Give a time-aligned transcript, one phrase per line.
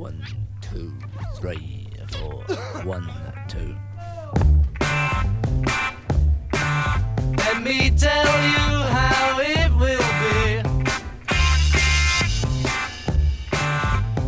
[0.00, 0.24] One,
[0.62, 0.94] two,
[1.36, 2.42] three, four.
[2.84, 3.06] One,
[3.48, 3.76] two.
[7.36, 10.62] Let me tell you how it will be.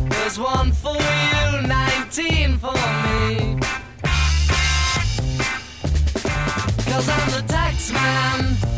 [0.09, 2.73] There's one for you, 19 for
[3.07, 3.57] me.
[6.85, 8.72] Cause I'm the tax man.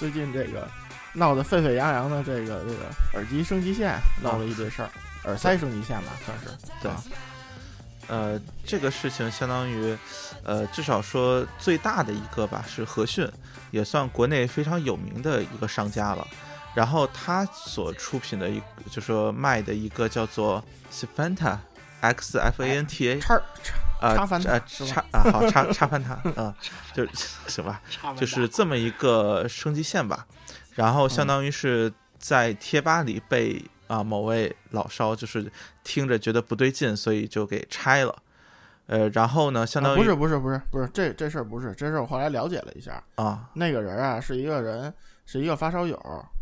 [0.00, 0.66] 最近这个
[1.12, 4.88] 闹得沸沸扬扬的这个这个耳机升级线闹了一堆事儿，
[5.24, 6.46] 耳塞升级线吧算是。
[6.80, 7.02] 对啊
[8.08, 9.94] 呃，这个事情相当于，
[10.42, 13.30] 呃，至少说最大的一个吧是和讯，
[13.70, 16.26] 也算国内非常有名的一个商家了。
[16.74, 21.58] 然后他所出品的一，就说卖的一个叫做 Xfanta
[22.00, 26.54] X F A N T A 叉叉啊插插啊好插插翻它啊，
[26.94, 27.10] 就是
[27.46, 27.80] 行吧，
[28.16, 30.26] 就是这么一个升级线吧。
[30.74, 35.50] 然后相当于是在贴吧里被啊某位老烧，就是
[35.84, 38.16] 听着觉得不对劲，所以就给拆了。
[38.86, 44.92] 呃，然后呢，相当于啊不是不是不是不是这这事儿不是这事儿，我后来了解了一下，啊那个人啊是一个人
[45.26, 45.96] 是一个发烧友，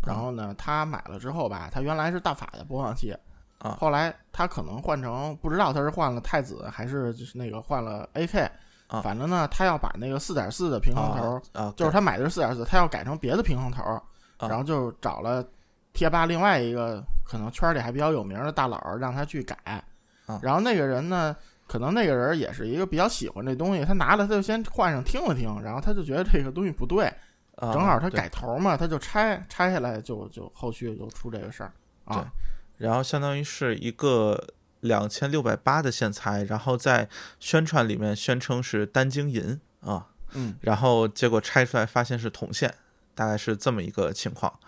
[0.06, 3.14] 然后呢他买了之后吧，他原来是大法的播放器，
[3.58, 3.76] 啊。
[3.80, 8.48] 后来他可能换成不知道他是换了太子还是就是那个换了 AK，、
[8.86, 9.00] 啊。
[9.00, 13.82] 反正呢他要把那个四点四的平衡头，就是他买的是四点四，他要改成别的平衡头，
[14.38, 14.48] 啊。
[14.48, 15.44] 然后就找了
[15.92, 19.56] 贴吧另外一个可能圈里还比较有名的大佬儿让他去改，
[20.26, 20.40] 啊。
[20.42, 21.34] 然后那个人呢，
[21.66, 27.06] 可能那个人也是一个比较喜欢这东西，他拿了他就先换上听了听，然后他就觉得这个东西不对，
[27.56, 31.72] 啊正好他改头嘛，他就拆拆下来就就后续就出这个事儿
[32.04, 32.30] 啊，
[32.78, 37.08] 然后相当于是一个两千六百八的线材，然后在
[37.38, 42.74] 宣传里面宣称是单晶银啊，嗯然后结果拆出来发现是铜线，
[43.14, 44.58] 大概是这么一个情况。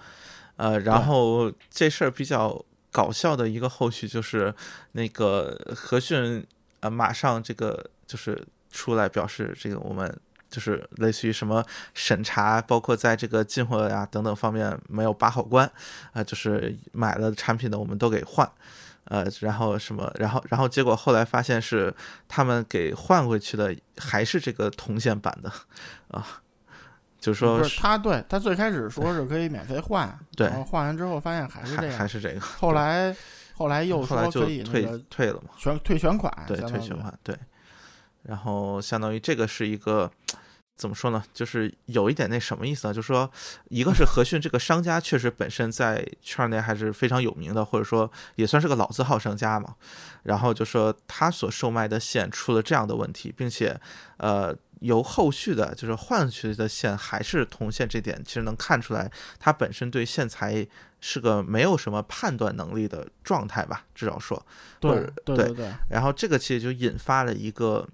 [0.57, 4.55] 呃，然后这事儿比较搞笑的一个后续就是
[4.93, 6.47] 那个和讯
[6.81, 10.21] 呃马上这个就是出来表示这个我们。
[10.51, 15.71] 就是类似于什么审查，包括在这个进货呀等等方面没有把好关，
[16.13, 18.51] 啊、就是买了产品的我们都给换，
[19.05, 21.95] 呃，然后什么，然后然后结果后来发现是
[22.29, 25.51] 他们给换回去的还是这个铜线版的，
[26.09, 26.27] 啊，
[27.21, 33.15] 就是说不是他对他最开始说是可以免费换，对然后换完之后发现还是这样，还还是这个，后来
[33.55, 37.37] 后来又说可以那退个退了嘛，全退全款，对，退全款，对，
[38.23, 40.11] 然后相当于这个是一个。
[40.77, 41.23] 怎么说呢？
[41.35, 42.95] 就是有一点那什么意思呢？
[42.95, 43.31] 就是说，
[43.69, 49.75] 一个是和讯这个商家确实本身在圈内还是非常有名的，或者说也算是个老字号商家嘛。
[50.23, 53.79] 然后就说他所售卖的线出了这样的问题，并且
[54.17, 60.67] 呃，由后续的就是换回去的线还是铜线，这点其实能看出来，他本身对线材
[60.99, 64.43] 是个没有什么判断能力的状态吧，至少说。
[64.79, 65.55] 对对，
[65.91, 67.87] 然后这个其实就引发了一个，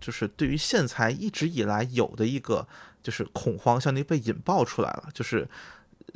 [0.00, 2.66] 就是对于线材一直以来有的一个
[3.02, 5.48] 就是恐慌，相当于被引爆出来了，就是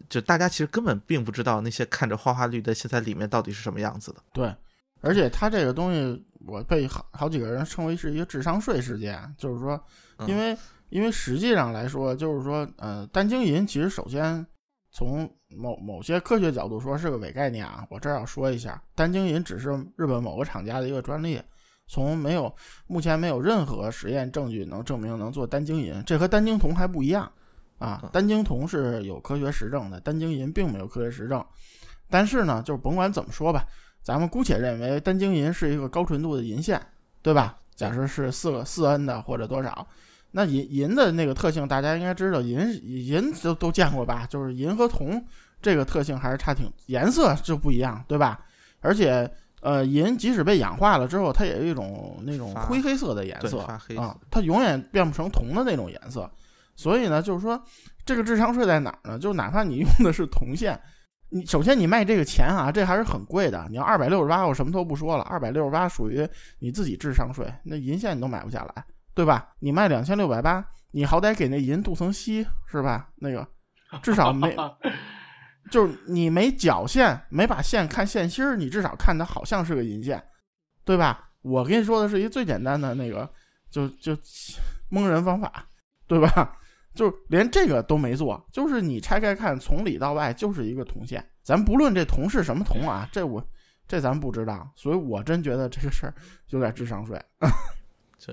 [0.08, 4.22] 就大家其实根本并不知道那些看着花花绿的线材里面到底是什么样子的。
[4.32, 4.54] 对，
[5.00, 9.80] 而且它这个东西，我被好好几个人称为是一个智商税事件，就是说，
[10.18, 10.56] 嗯因为、
[10.88, 14.44] 因为实际上来说，就是说，呃，单晶银其实首先
[14.90, 21.40] 从某某些科学角度说是个伪概念啊，我这儿要说一下，单晶银只是日本某个厂家的一个专利。
[21.86, 22.54] 从没有，
[22.86, 27.30] 目前没有任何实验证据能证明能做单晶银，这和单晶铜还不一样
[27.78, 28.10] 啊嗯。
[28.12, 31.44] 单晶铜是有科学实证的，单晶银并没有科学实证。
[32.08, 33.64] 但是呢，就是甭管怎么说吧，
[34.02, 36.80] 咱们姑且认为单晶银是一个高纯度的银线，
[37.22, 37.56] 对吧？
[37.74, 39.86] 假设是四个四 N 的或者多少，
[40.30, 44.26] 那银银的那个特性大家应该知道，银银都都见过吧？
[44.26, 45.24] 就是银和铜
[45.60, 48.40] 这个特性还是差挺，颜色就不一样，对吧？
[48.80, 49.28] 而且
[49.64, 53.80] 呃，银即使被氧化了之后，它也有一种那种灰黑色的颜色啊，
[54.30, 56.30] 它永远变不成铜的那种颜色。
[56.76, 57.60] 所以呢，就是说
[58.04, 59.18] 这个智商税在哪儿呢？
[59.18, 60.78] 就哪怕你用的是铜线，
[61.30, 63.66] 你首先你卖这个钱啊，这还是很贵的。
[63.70, 66.28] 你要二百六十八，我什么都不说了，二百六十八属于
[66.58, 68.84] 你自己智商税，那银线你都买不下来，
[69.14, 69.48] 对吧？
[69.60, 73.08] 你卖两千六百八，你好歹给那银镀层锡是吧？
[73.16, 73.46] 那个
[74.02, 74.54] 至少没，
[75.70, 80.22] 就是你没绞线，没把线看线芯儿，你至少看它好像是个银线，
[80.84, 81.30] 对吧？
[81.42, 83.28] 我跟你说的是一最简单的那个，
[83.70, 84.16] 就就
[84.88, 85.66] 蒙人方法，
[86.06, 86.56] 对吧？
[86.94, 91.24] 就连这个都没做，就是你拆开看，从里到外就是一个铜线。
[91.42, 93.44] 咱不论这铜是什么铜啊，这我
[93.88, 96.14] 这咱不知道，所以我真觉得这个事儿
[96.50, 97.20] 有点智商税。
[98.16, 98.32] 这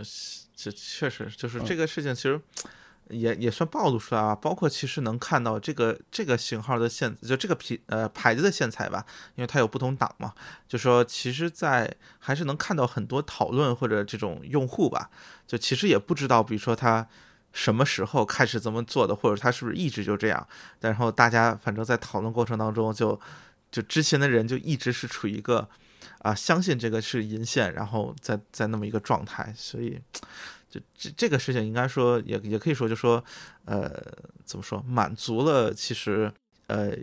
[0.55, 2.39] 这确实就是这个事情，其实
[3.11, 4.33] 也也算暴露出来啊。
[4.33, 9.05] 包括其实能看到这个这个型号的线，就这个品呃牌子的线材吧，
[9.35, 10.33] 因为它有不同档嘛。
[10.67, 15.09] 就说其实，在还是能看到很多讨论或者这种用户吧，
[15.45, 17.07] 就其实也不知道，比如说他。
[17.53, 20.47] 什么时候开始这么做的，或者他是不是一直就这样？
[20.79, 23.19] 然后大家反正在讨论过程当中，就
[23.69, 25.67] 就之前的人就一直是处于一个
[26.19, 29.99] 啊相信这个是银线，然后在在那么一个状态，所以
[30.71, 33.23] 就这这个事情应该说也也可以说就说
[33.65, 33.91] 呃
[34.44, 36.33] 怎么说满足了其实。
[36.68, 36.95] 呃，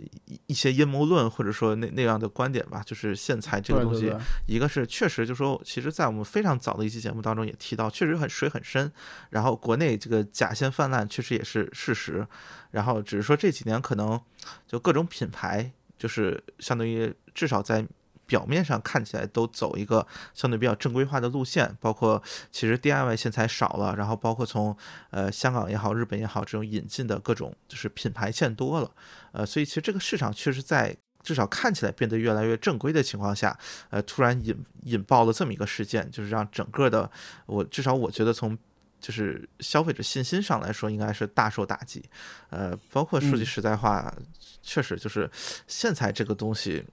[0.47, 4.11] 一些阴谋论或者说那那样的观点吧，就是线材这个东西，
[4.47, 8.91] 一个是确实就说，其实，在我们非常早的一期节目当中也提到，确实很水很深。
[9.29, 12.25] 然后国内这个假线泛滥，确实也是事实。
[12.71, 14.19] 然后只是说这几年可能
[14.65, 17.85] 就各种品牌，就是相当于至少在。
[18.29, 20.05] 表面上看起来都走一个
[20.35, 22.21] 相对比较正规化的路线，包括
[22.51, 24.77] 其实 DIY 线材少了，然后包括从
[25.09, 28.91] 呃香港也好、日本也好这种引进的各种就是品牌线多了，
[29.31, 33.57] 呃，所以其实这个市场确实在至少看起来变得越来越正规的情况下，
[33.89, 37.09] 呃，突然引引爆了这么一个事件，就是让整个的
[37.47, 38.55] 我至少我觉得从
[39.01, 42.03] 就是消费者信心上来说，应该是大受打击，
[42.51, 44.13] 呃，包括说句实在话，
[44.61, 45.29] 确实就是
[45.67, 46.85] 线材这个东西。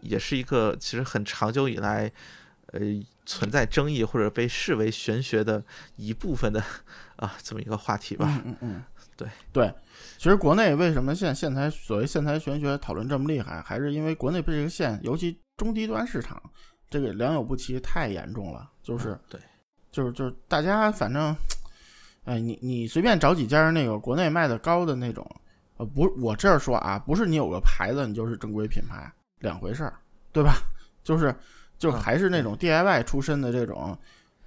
[0.00, 2.10] 也是一个其实很长久以来，
[2.72, 2.80] 呃，
[3.24, 5.62] 存在争议或者被视为玄学的
[5.96, 6.62] 一部分的
[7.16, 8.26] 啊，这么一个话题吧。
[8.28, 8.82] 嗯嗯嗯，
[9.16, 9.74] 对对。
[10.18, 16.40] 其实国内为什么现线材所谓线材玄学讨论这么厉害，还是因为国内被这个线，尤其中低端市场，
[16.88, 18.70] 这个良莠不齐太严重了。
[18.82, 19.40] 就是对，
[19.92, 21.36] 就是就是大家反正，
[22.24, 25.28] 哎，你你随便找几家那个国内卖的高的那种，
[25.76, 29.12] 呃，不，我这儿说啊，不是你有个牌子你就是正规品牌。
[29.40, 29.92] 两回事儿，
[30.32, 30.56] 对吧？
[31.04, 31.34] 就是，
[31.78, 33.96] 就还是那种 DIY 出身的这种，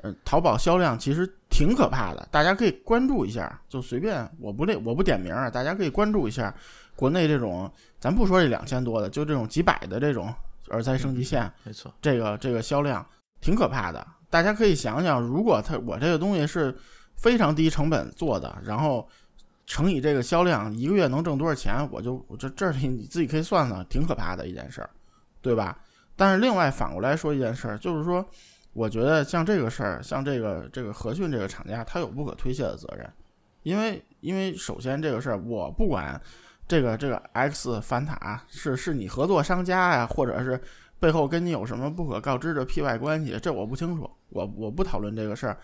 [0.01, 2.27] 呃，淘宝销量其实挺可怕的。
[2.31, 6.53] 大家可以关注一下，就随便我不列我不点名啊，大家可以关注一下
[6.95, 10.33] 国内这种，咱不说这两千多的，就这种几百的这种
[10.69, 13.06] 耳塞升级线，没错，这个这个销量
[13.39, 14.06] 挺可怕的。
[14.30, 16.77] 大家可以想想，如果他我这个东西是
[17.15, 19.07] 非常低成本做的，然后。
[19.69, 21.88] 乘以这个销量，一个月能挣多少钱？
[21.92, 24.89] 我就我这这里你自己可以算算，挺可怕的一件事儿，
[25.44, 25.80] 对吧？
[26.16, 28.25] 但是另外反过来说一件事儿，就是说，
[28.74, 33.07] 我觉得像这个事儿，像这个这个和讯这个厂家，他有不可推卸的责任，
[33.62, 36.19] 因为因为首先这个事儿，我不管
[36.68, 40.60] 这个这个 X 反塔是是你合作商家呀，或者是
[41.00, 45.55] 背后跟你有什么不可告知的 P Y 关系，这我不清楚，我我不讨论这个事儿。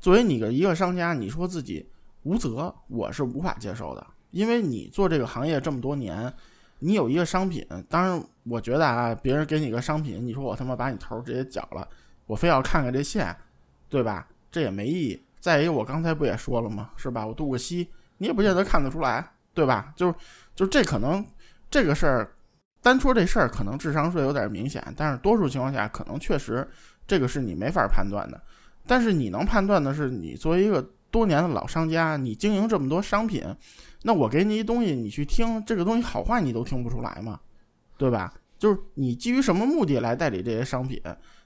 [0.00, 1.86] 作为你的一个商家，你说自己。
[2.22, 6.32] 无责，我是无法接受的，因为你做这个行业这么多年，
[6.78, 11.88] 你有一个商品，当然我觉得啊，别人给你个商品，你说我他妈把你头直接绞了，
[12.26, 13.34] 我非要看看这线，
[13.88, 14.28] 对吧？
[14.50, 15.22] 这也没意义。
[15.40, 16.90] 再一个，我刚才不也说了吗？
[16.96, 17.26] 是吧？
[17.26, 19.92] 我镀个锡，你也不见得看得出来，对吧？
[19.96, 20.14] 就是，
[20.54, 21.24] 就这可能
[21.70, 22.32] 这个事儿，
[22.82, 26.68] 单说这事儿可能智商税有点明显，但是多数情况下可能确实
[27.06, 28.38] 这个是你没法判断的。
[28.86, 30.86] 但是你能判断的是，你作为一个。
[31.10, 33.44] 多年的老商家，你经营这么多商品，
[34.02, 37.40] 那我给你一东西，你去听这个东西好坏，你都听不出来吗？
[37.98, 38.32] 对吧？
[38.58, 41.02] 就是你基于什么目的来代理这些商品？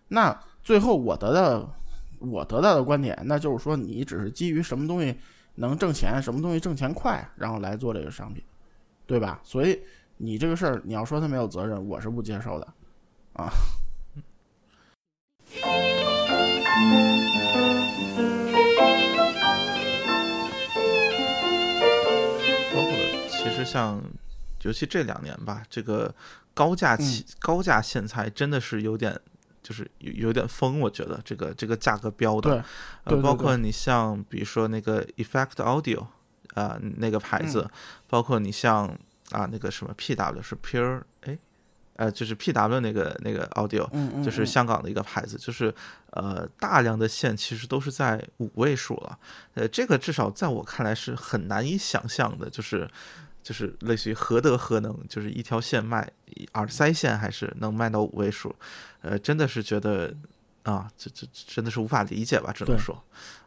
[0.08, 1.74] 那最后我得到
[2.18, 5.16] 我得到的观点，那就是说你只是基于什么东西
[5.56, 8.42] 能挣钱，什么东西挣钱快，然后来做这个商品，
[9.06, 9.40] 对吧？
[9.42, 9.80] 所以
[10.16, 12.66] 你这个事儿，你要说他没有责任，我是不接受的，
[13.32, 13.50] 啊。
[23.62, 24.02] 像，
[24.62, 26.12] 尤其这两年吧，这个
[26.54, 29.20] 高价起高价线材真的是有点，
[29.62, 30.80] 就是有有点疯。
[30.80, 32.64] 我觉得这个这个价格标的，
[33.04, 36.06] 呃，包括你像比如说那个 Effect Audio
[36.54, 37.70] 啊那个牌子，
[38.08, 38.86] 包括你像
[39.30, 41.38] 啊那个什么 PW 是 Pure 哎
[41.96, 44.46] 呃，就是 PW 那个那个 Audio，嗯嗯，就是嗯。
[44.46, 45.72] 香港的一个牌子，就是
[46.10, 49.16] 呃大量的线其实都是在五位数了，
[49.54, 52.90] 呃，这个至少在我看来是很难以想象的，就是
[53.44, 56.10] 就是类似于何德何能，就是一条线卖
[56.54, 58.52] 耳塞线还是能卖到五位数，
[59.02, 60.12] 呃，真的是觉得
[60.62, 63.04] 啊，这这这真的是无法理解吧，只能对说，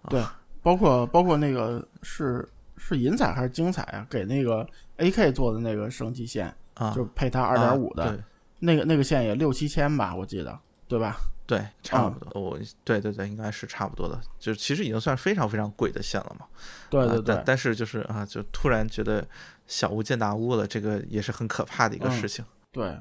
[0.08, 0.24] 对，
[0.62, 4.06] 包括包括那个是是银彩还是精彩啊？
[4.08, 4.66] 给那个
[5.00, 8.24] AK 做的那个升级线，啊，就配它二点五的、
[8.60, 11.18] 那个那个线也六七千吧，我记得，对吧？
[11.48, 16.46] 对，差啊不多，我对对对，应该是差不多的，就其实已经算非常非常贵的线了嘛。
[16.46, 16.52] 啊
[16.90, 19.26] 对对对，但但是就是啊，就突然觉得
[19.68, 22.44] 小巫见大巫了，这个也是很可怕的一个嗯事情。
[22.72, 22.98] 对，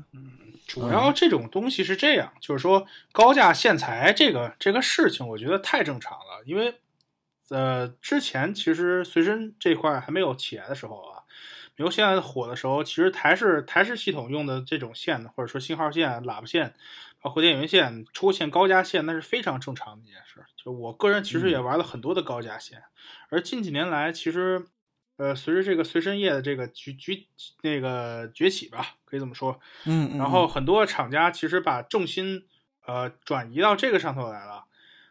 [0.66, 6.42] 主要这种东西是这样，就是说高价线材这个这个事情，我觉得太正常了。
[6.44, 6.80] 因为
[7.48, 11.22] 呃，之前其实随身这块还没有起来的时候啊，
[11.74, 16.74] 比如现在火的时候，其实台式台式系统用的这种线，或者说信号线、喇叭线，
[17.20, 20.44] 包括电源线出现高价线，那是非常正常的一件事。
[20.56, 22.82] 就我个人其实也玩了很多的高价线，
[23.28, 24.66] 而近几年来，其实
[25.16, 27.24] 呃，随着这个随身业的这个崛崛
[27.62, 32.46] 那个崛起吧，可以这么说，嗯，嗯然后很多厂家其实把重心
[32.86, 34.66] 呃转移到这个上头来了，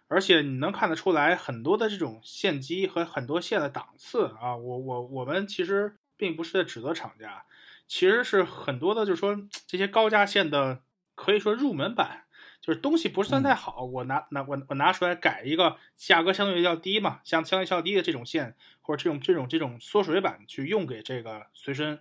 [0.07, 7.45] 而且你能看得出来很多的这种线机和很多线的档次啊，我我我们其实并不是在指责厂家，
[7.87, 9.35] 其实是很多的，就是说
[9.65, 10.81] 这些高价线的
[11.15, 12.21] 可以说入门版。
[12.61, 18.55] 就是东西不是算太好，我拿拿我我拿出来改一个价格相对较低嘛，相相对较低的这种线
[18.85, 21.99] 或者这种这种这种缩水版去用给这个随身，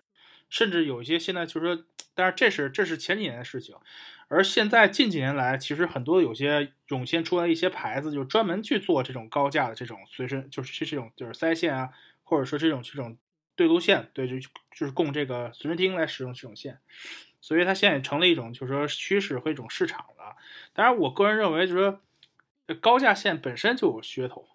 [0.51, 3.75] 甚至有一些现在就是说，但是这是这是前几年的事情，
[4.29, 11.89] 而现在近几年来，其实很多有些涌现出来一些牌子，就专门去做这种高价的这种随身，就是这这种就是塞线啊，
[12.23, 13.17] 或者说这种这种
[13.57, 16.79] 对路线，对，就就是供这个随身听来使用这种线，
[17.41, 20.37] 所以它现在也成了一种就是说趋势和一种市场了。
[20.75, 24.47] 当然，我个人认为就是说，高价线本身就有噱头，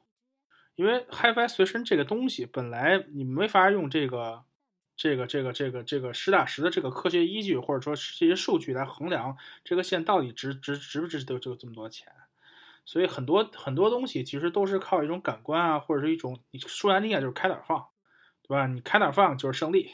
[0.79, 4.45] 因为 HiFi 随身这个东西本来你没法用这个。
[5.01, 12.11] 这个这个这个这个实打实的这个科学依据，或者说这些数据来衡量这个线到底值值值不值得这这么多钱，
[12.83, 17.87] 所以很多很多东西其实都是靠一种感官啊，或者是一种你说难听点就是开哪放，
[18.41, 18.67] 对吧？
[18.67, 19.89] 你开哪放就是胜利，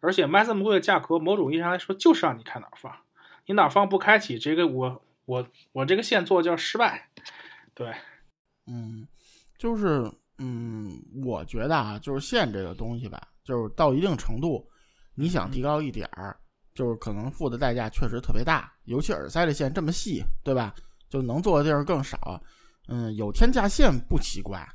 [0.00, 2.94] 而且卖这么贵的价格，某种意义上来说就是让你开哪放，
[3.46, 7.08] 你哪放不开启，这个我我我这个线做叫失败，
[7.72, 7.94] 对，
[8.66, 9.08] 嗯，
[9.58, 10.92] 就是嗯，
[11.24, 14.66] 我觉得啊，就是线这个东西吧，就是到一定程度，
[15.14, 16.36] 你想提高一点儿，
[16.74, 20.74] 就是可能付的代价确实特别大，尤其耳塞的线这么细，对吧？
[21.08, 22.40] 就能做的地儿更少。
[22.88, 24.66] 嗯，有天价线不奇怪，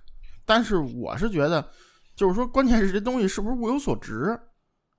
[0.46, 1.70] 但是我是觉得，
[2.16, 4.40] 就是说，关键是这东西是不是物有所值？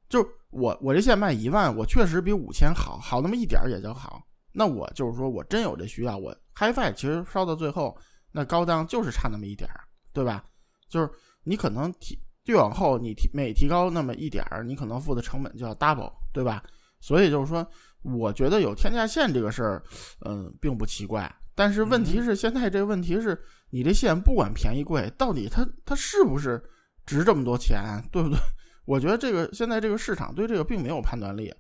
[0.08, 4.22] 就我我这线卖一万，我确实比五千好，好那么一点儿也就好。
[4.52, 7.96] 那我就是说我真有这需要，我 HiFi 其实烧到最后，
[8.32, 9.80] 那高档就是差那么一点儿，
[10.12, 10.44] 对吧？
[10.88, 11.10] 就是
[11.44, 16.62] 你可能提越往后，你提每提高那么一点儿，你可能付的成本就要 double，对吧？
[17.00, 17.66] 所以就是说，
[18.02, 19.82] 我觉得有天价线这个事儿，
[20.26, 21.32] 嗯，并不奇怪。
[21.54, 23.38] 但是问题是，现在这个问题是，
[23.70, 26.62] 你这线不管便宜贵，到底它它是不是
[27.04, 28.38] 值这么多钱，对不对？
[28.87, 31.54] 我觉得这个现在这个市场对这个并没有判断力，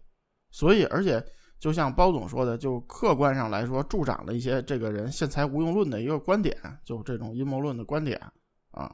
[0.50, 1.24] 所以而且
[1.60, 8.18] 就像包总说的，就客观上来说，助长了一些这个人线材无用论的一个观点，就这种阴谋论的观点
[8.70, 8.90] 啊。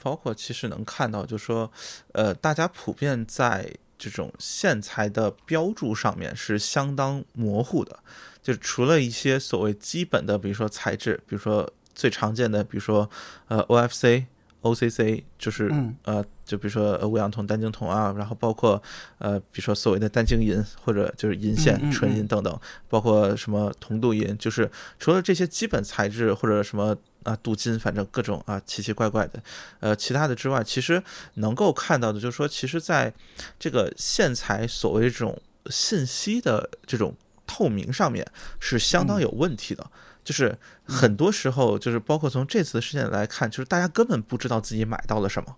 [0.00, 1.68] 包括其实能看到，就说，
[2.12, 7.98] 呃，大家普遍在这种线材的标注上面是相当模糊的，
[8.40, 13.10] 就除了一些所谓基本的，比如说材质，比如说最常见的，比如说
[13.48, 14.26] 呃 OFC、
[14.74, 18.82] OCC，就是、嗯呃，就比如说呃五氧铜、单晶铜啊，然后包括
[19.18, 26.96] 呃，比如说所谓的单晶银或者就是银线、嗯嗯纯银等等，包括什么铜镀银，就是除了这些基本材质或者什么。
[27.26, 29.42] 啊，镀金，反正各种啊奇奇怪怪的，
[29.80, 31.02] 呃，其他的之外，其实
[31.34, 33.12] 能够看到的，就是说，其实在
[33.58, 35.36] 这个线材所谓这种
[35.68, 37.12] 信息的这种
[37.44, 38.24] 透明上面
[38.60, 39.84] 是相当有问题的。
[40.26, 45.54] 就是很多时候，就是包括从这次事件来看，就是大家根本不知道自己买到了什么，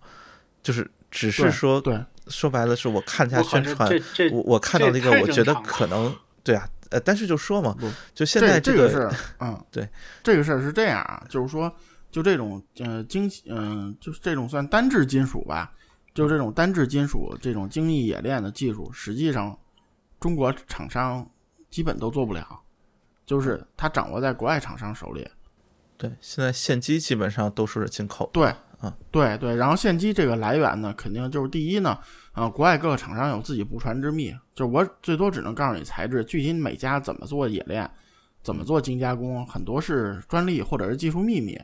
[0.63, 3.91] 就是只是说，对，说白了是我看一下宣传，
[4.31, 9.89] 我我看到了一个我觉得可能对啊，呃，但是就说嘛不，就现在这个个是， 嗯，对，
[10.23, 11.75] 这个事儿是这样啊，就是说，
[12.11, 15.73] 就这种呃精嗯、就是这种算单质金属吧，
[16.13, 19.59] 就这种单质金属这种精密冶炼的技术，实际上
[20.21, 21.27] 中国厂商
[21.71, 22.61] 基本都做不了，
[23.29, 25.29] 就是它掌握在国外厂商手里。
[25.99, 28.31] 对，现在线机基本上都是进口。
[28.33, 31.99] 对嗯，对对，然后线机这个来源呢，肯定就是第一呢，
[32.33, 37.91] 啊、国外各个厂商有自己不传之秘，就是我最多只能告诉你材质，具体每家怎么做冶炼，
[38.43, 41.61] 怎么做精加工，很多是专利或者是技术秘密。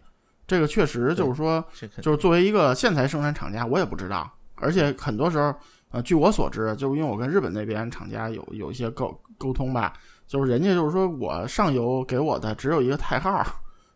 [0.47, 1.64] 这个确实就是说，
[2.02, 5.54] 就是作为一个线材生产厂家，我也不知道，而且很多时候，
[5.90, 9.92] 呃，据我所知，就是因为我跟日本那边厂家有有一些沟沟通吧，
[10.26, 13.45] 就是人家就是说我上游给我的只有一个代号，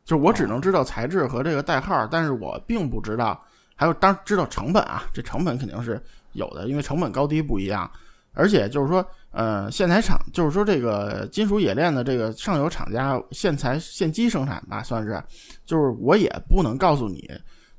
[0.04, 3.40] 就是我只能知道材质和这个代号，但是我并不知道，
[3.74, 6.00] 还有当知道成本啊，这成本肯定是
[6.32, 7.90] 有的，因为成本高低不一样，
[8.32, 15.22] 而且就是说，呃，线材厂就是说这个金属冶炼的这个上游厂家线材线机生产吧，算是，
[15.64, 17.28] 就是我也不能告诉你，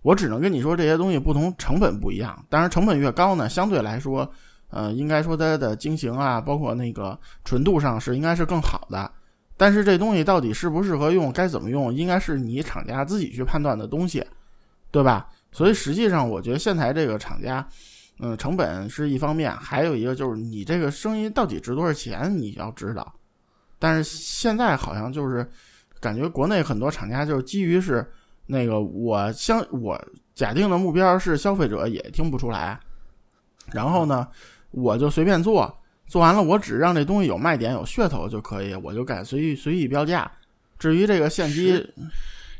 [0.01, 2.45] 我只能跟你说这些东西不同，成本不一样。
[2.49, 4.29] 当然，成本越高呢，相对来说，
[4.69, 9.11] 呃，应该说它的晶型啊，包括那个纯度上是应该是更好的。
[9.57, 14.25] 但是这东西到底适不适合用，该怎么用，应该是你厂家自己去判断的东西，
[14.89, 15.29] 对吧？
[15.51, 17.67] 所以实际上，我觉得线材这个厂家，
[18.19, 23.13] 嗯，成本是一方面，还有一个就是你这个声音到底值多少钱，你要知道。
[23.79, 25.45] 但是现在好像就是
[25.99, 28.05] 感觉国内很多厂家就是基于是
[28.45, 29.99] 那个我相我
[30.35, 32.79] 假定的目标是消费者也听不出来，
[33.73, 34.27] 然后呢，
[34.71, 40.31] 我就随便做，做完了我只让这东西有卖点有噱头就可以，我就敢随意随意标价。
[40.77, 41.91] 至于这个现机，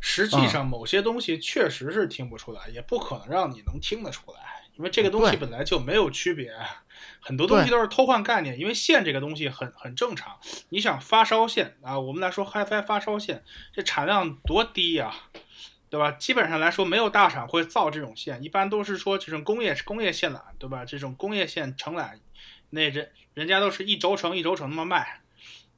[0.02, 4.40] 实际上，某些东西确实是听不出来，也不可能让你能听得出来，
[4.76, 6.54] 因为这个东西本来就没有区别，
[7.22, 8.60] 很多东西都是偷换概念。
[8.60, 10.38] 因为线这个东西很很正常，
[10.70, 15.14] 你想发烧线啊，我们来说 HiFi 发烧线，这产量多低呀、
[15.90, 16.12] 对吧？
[16.12, 20.86] 基本上来说，没有大厂会造这种线，一般都是说这种工业工业线缆，对吧？
[20.86, 22.20] 这种工业线承揽，
[22.70, 25.22] 那人人家都是一轴承一轴承那么卖，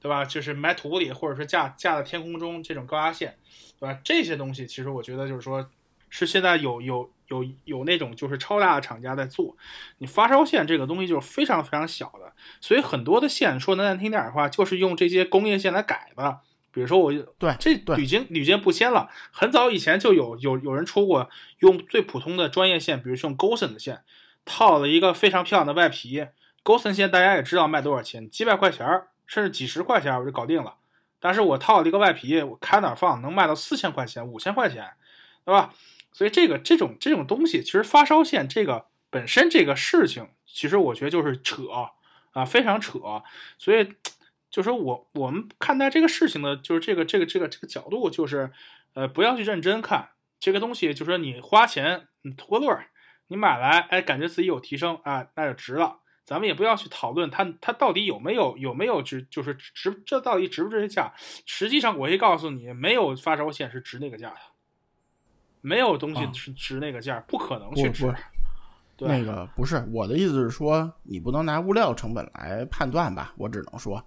[0.01, 0.25] 对吧？
[0.25, 3.37] 就是埋土里，或者是架架在天空中这种高压线，
[3.79, 3.99] 对吧？
[4.03, 5.69] 这些东西其实我觉得就是说，
[6.09, 9.55] 是现在有有有有那种就是超大的厂家在做。
[9.99, 16.39] 你发烧线这个东西就是非常非常小的，所以很多的线说难听点的话，就是用这些工业线来改的。
[16.71, 21.29] 比如说我对这对屡经屡见不鲜了，很早以前就有有有人出过
[21.59, 24.03] 用最普通的专业线，比如说用 Gosen 的线，
[24.45, 26.27] 套了一个非常漂亮的外皮。
[26.63, 30.75] Gosen 线大家也知道卖多少钱，几百块钱儿甚至几十块钱我就搞定了。
[31.19, 34.91] 但是我套了一个外皮，我开哪儿放能卖到四千块钱、五千块钱，
[35.45, 35.73] 对吧？
[36.13, 41.63] 所以这个这种这种东西，其实发烧线这个本身这个事情，其实我觉得就是扯
[42.33, 42.99] 啊，非常扯。
[43.57, 43.93] 所以
[44.51, 48.51] 就说我我们看待这个事情的，就是这个这个这个这个角度，就是
[48.93, 50.09] 呃，不要去认真看
[50.39, 52.87] 这个东西，就说你花钱你图个乐儿，
[53.27, 55.99] 你买来哎，感觉自己有提升啊，那就值了。
[56.23, 61.13] 咱们也不要去讨论它它到底有没有有没有值，就是值这到底值不值这价。
[61.45, 64.37] 实际上，我可以告诉你，没有发烧线是值那个价的，
[65.61, 68.13] 没有东西啊是值那个价，不可能去值
[68.97, 73.33] 那个不是我的意思是说，你不能拿物料成本来判断吧？
[73.35, 74.01] 我只能说，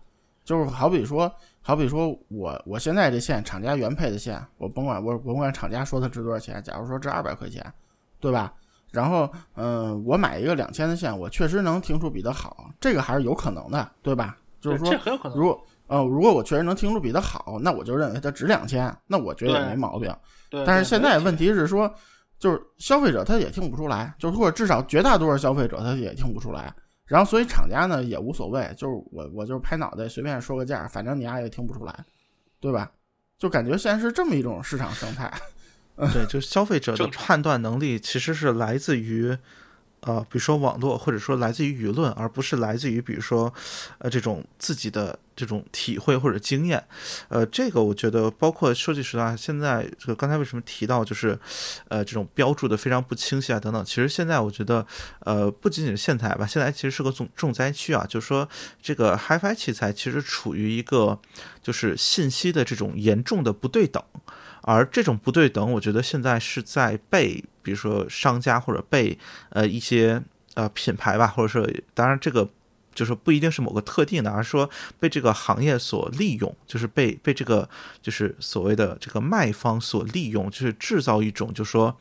[0.45, 1.31] 就是好比说，
[1.63, 7.65] 好比说我我现在这线厂家原配的线，我甭管我甭管厂家说它值多少钱，假如说值二百块钱，
[8.21, 8.53] 对吧？
[8.93, 14.37] 然后嗯、我买一个两千的线，我确实能听出比它好，这个还是有可能的，对吧？
[14.61, 14.95] 就是说。
[15.35, 20.15] 如果呃如果我确实能听出比它好，那我就认为它值两千，那我觉得也没毛病。
[20.49, 21.93] 对，但是现在问题是说，
[22.39, 26.73] 就是消费者他也听不出来，就是或者至少绝大多数消费者他也听不出来。
[27.07, 32.05] 然后所以厂家呢也无所谓，就是我我就是拍脑袋随便说个价，反正你丫也听不出来，
[32.61, 32.91] 对吧？
[33.39, 35.33] 就感觉现在是这么一种市场生态。
[36.13, 39.37] 对，就消费者的判断能力其实是来自于，
[40.01, 43.53] 呃，比如说网络，或者说来自于舆论，而不是来自于比如说，
[43.99, 46.83] 呃，这种自己的这种体会或者经验。
[47.29, 51.39] 呃，这个我觉得，包括说句实话，现在这个刚才为什么提到就是，
[51.89, 53.85] 呃，这种标注的非常不清晰啊等等。
[53.85, 54.87] 其实现在我觉得，
[55.21, 58.49] 呃，不仅仅是线材吧，现在其实是个重重灾区啊，就是说
[58.83, 61.19] 这个 HiFi 器材其实处于一个
[61.63, 64.03] 就是信息的这种严重的不对等。
[64.67, 69.19] 而这种不对等，我觉得现在是在被，比如说商家或者被
[69.51, 70.23] 呃一些
[70.55, 72.49] 呃品牌吧，或者说当然这个
[72.95, 74.69] 就是不一定是某个特定的，而是说
[75.01, 77.69] 被这个行业所利用，就是被被这个
[78.01, 81.97] 就是所谓的这个卖方所利用，就是制造一种就是说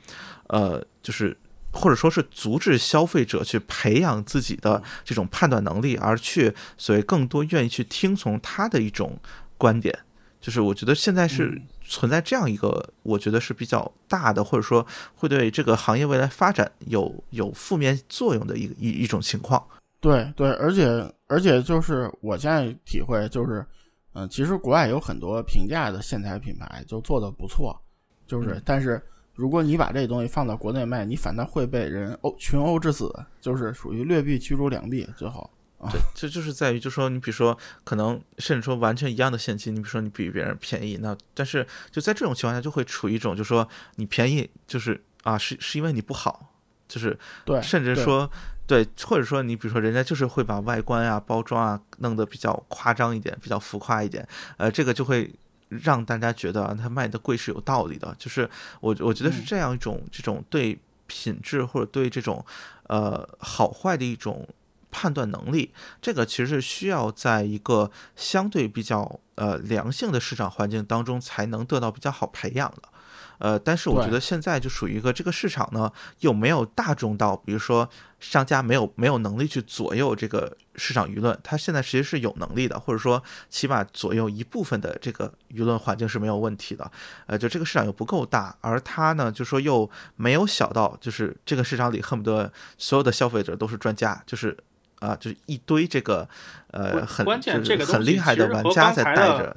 [0.47, 1.35] 呃就是。
[1.75, 9.19] 或者说是阻止消费者去培养自己的这种判断能力，而去所谓更多愿意去听从他的一种
[9.57, 9.97] 观点，
[10.39, 19.65] 就是我觉得现在是存在这样一个，我觉得是比较大的，或者说会对这个行业未来发展有有负面作用的一个一一种情况。
[20.03, 20.85] 对对，而且
[21.27, 23.65] 而且就是我现在体会就是，
[24.13, 27.73] 嗯、其实国外有很多平价的线材品牌就做的不错，
[28.27, 29.01] 就是、嗯但是
[29.33, 35.49] 如果你把这东西放到国内卖，你反倒会被人殴群殴致死，就是属于劣币驱逐良币，最后。
[35.91, 46.53] 对，这就是在于，就说你比如说，可能甚至说完全一样的现金，你比如说你比别人便宜，那但是就在这种情况下，就会处于一种，就说你便宜就是啊，是是因为你不好，
[46.87, 48.29] 就是对，甚至说
[48.65, 55.33] 对，或者说你比如说人家就是会把外观啊、包装啊弄得比较夸张一点，比较浮夸一点，呃，这个就会
[55.69, 58.49] 让大家觉得它卖的贵是有道理的，就是
[58.81, 62.45] 我我觉得是这样一种这种对品质或者对这种
[62.87, 64.47] 呃好坏的一种。
[64.95, 72.83] 判断能力，这个其实是需要在一个相对比较呃良性的市场环境当中才能得到比较好培养的，
[73.37, 86.89] 呃，但是我觉得现在就属于一个这个市场呢又没有大众到，比如说商家没有没有能力去左右这个市场舆论，他现在其实是有能力的，或者说起码左右一部分的这个舆论环境是没有问题的，
[87.27, 94.57] 呃，就这个市场又不够大，而他呢就说又没有小到就是这个市场里恨不得所有的消费者都是专家，就是。
[94.99, 96.25] 啊，就是一堆这个，
[96.71, 99.53] 呃，很关键这个很厉害的玩家在带着。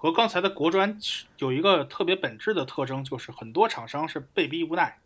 [0.00, 0.96] 和刚才的国专
[1.36, 4.98] 有一个特别本质的特征，就是很多厂商是被逼无奈。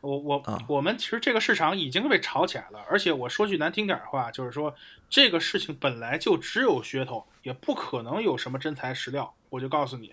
[0.00, 4.74] 我我我们其实这个市场已经被炒起来了，而且我说句难听点的话，就是说
[5.08, 9.32] 这个事情本来就只有噱头，也不可能有什么真材实料。
[9.50, 10.12] 我就告诉你，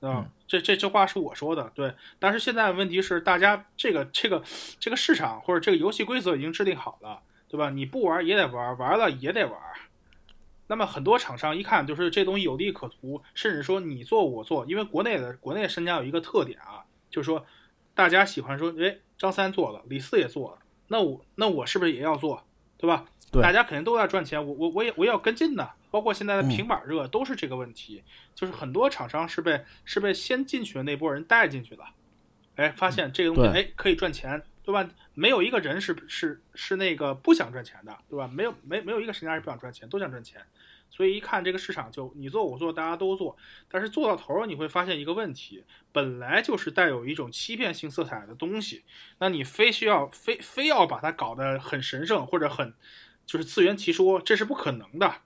[0.00, 1.94] 嗯，这这这话是我说的，对。
[2.18, 4.42] 但是现在问题是，大家这个这个
[4.80, 7.22] 这个市场或者这个游戏规则已经制定好了。
[7.48, 7.70] 对吧？
[7.70, 9.56] 你不玩也得玩，玩了也得玩。
[10.68, 17.46] 那么很多厂商一看就是这东西有利可图，甚至说你做我做，因为国内的国内商家有一个特点啊，就是说
[17.94, 22.42] 大家喜欢说，哎，张三做了，李四也做了，那我那我是不是也要做？
[22.78, 23.06] 对吧？
[23.32, 25.70] 对，大家肯定都在赚钱，我我我也我也要跟进呢。
[25.90, 28.02] 包括现在的平板热都是这个问题，
[28.34, 31.82] 就是很多厂商是被是被先进去的那波人带进去的，
[32.56, 34.42] 哎，发现这个东西哎可以赚钱。
[34.66, 34.86] 对吧？
[35.14, 38.26] 没有一个人是是是那个不想赚钱的，对吧？
[38.26, 40.44] 没有没没有一个商家是不想赚钱，都想赚钱。
[40.90, 43.36] 所以一看这个市场，就你做我做，大家都做。
[43.68, 48.84] 但是做到头儿，你会发现一个问题：本来就是带有一种欺骗性色彩的东西，
[49.18, 52.74] 那你非需要非非要把它搞得很神圣或者很
[53.24, 55.22] 就是自圆其说，这是不可能的。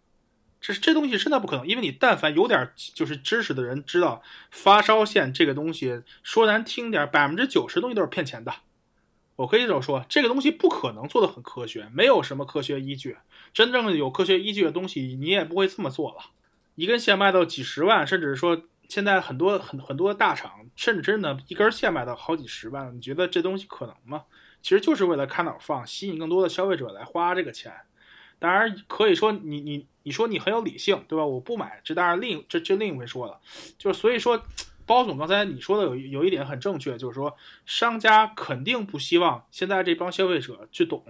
[0.61, 8.53] 这这东西真的不可能，因为你但凡有点就是知识的人知道，发烧线这个东西说难听点，百分之九十东西都是骗钱的。
[9.41, 13.17] 我可以这么说，这个东西不可能做的很科学，没有什么科学依据。
[13.55, 16.17] 真正有科学依据的东西，你也不会这么做了。
[16.75, 24.25] 一根线卖到几十万，甚至说现在很多很很多大厂，甚至真的一根线卖到好几十万，你觉得这东西可能吗？
[24.61, 27.73] 其实就是为了开脑放，吸引更多的消费者来花这个钱。
[28.39, 31.25] 当然可以说你你你说你很有理性，对吧？
[31.25, 33.41] 我不买，这当然另这这另一回说了。
[33.79, 34.43] 就是所以说。
[34.87, 41.05] 包总，刚才你说的有有一点很正确，就是说商家肯定不希望现在这帮消费者去懂，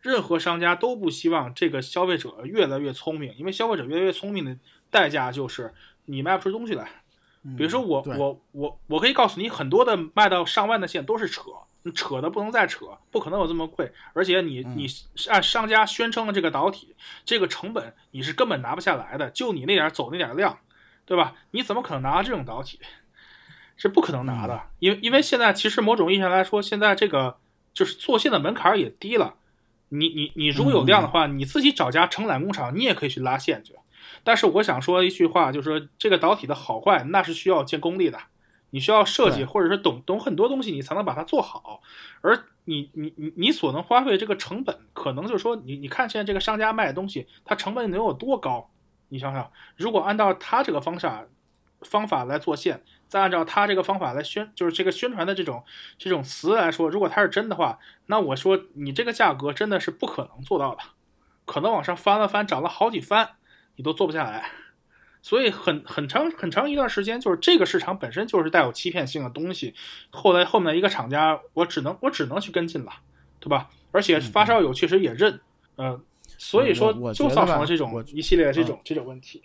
[0.00, 4.56] 任何商家都不希望这个消费者越来越聪明，因为消费者越来越聪明的
[4.90, 5.72] 代价就是
[6.04, 6.88] 你卖不出东西来。
[7.58, 11.50] 比如说我我我我可以告诉你，很多的卖到上万的线都是扯，
[11.94, 14.86] 扯的不能再扯，不可能有这么贵，而且你你
[15.28, 16.94] 按商家宣称的这个导体，
[17.26, 20.58] 这个成本你是根本拿不下来的，就你那点走那点量，
[21.04, 21.34] 对吧？
[21.50, 22.80] 你怎么可能拿到这种导体？
[23.76, 27.36] 是不可能拿的，因为因为现在其实某种意义上来说，现在这个
[27.72, 29.34] 就是做线的门槛也低了。
[29.88, 33.74] 你你你如果有量的话，你自己找家承揽工厂，你也可以去拉线去。
[34.22, 38.18] 但是我想说一句话，就是说这个导体的好坏，那是需要建功力的。
[38.70, 41.80] 你需要设计，或者是懂懂很多东西，你才能把它做好。
[42.22, 48.68] 而你你你你所能花费这个成本，可能就是说你你看现在这个商家卖的东西，它成本能有多高？
[49.10, 51.24] 你想想，如果按照他这个方法
[51.84, 52.82] 方法来做线。
[53.06, 55.62] 再按照他这个方法来宣，就是这个宣传的这种
[55.98, 60.82] 这种词来说，如果它是真的话，那我说你这个价格真的是不可能做到的，
[61.44, 63.36] 可能往上翻了翻，涨了好几番，
[63.76, 64.50] 你都做不下来。
[65.22, 69.74] 所以很很长很长一段时间，就是这个市场本身就是带有欺骗性的东西。
[70.10, 72.92] 后来后面一个厂家，我只能我只能去跟进了，
[73.38, 73.70] 对吧？
[73.92, 75.40] 而且发烧友确实也认，
[75.76, 76.02] 嗯，
[76.36, 79.42] 所以说就造成了这种一系列这种这种问题。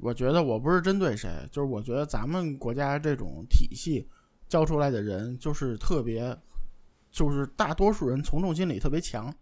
[0.00, 4.08] 我觉得我不是针对谁，就是我觉得咱们国家这种体系
[4.48, 6.36] 教出来的人就是特别，
[7.10, 9.34] 就是大多数人从众心理特别强，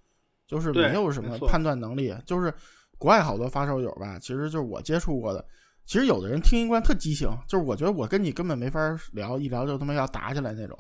[0.47, 2.14] 就是没有什么判断能力。
[2.25, 2.53] 就是
[2.99, 5.45] 国外好多发烧友吧，其实就是我接触过的，
[5.85, 8.81] 其实有的人听一观特畸形，就是我觉得我跟你根本没法
[9.12, 10.77] 聊，一聊就他妈要打起来那种。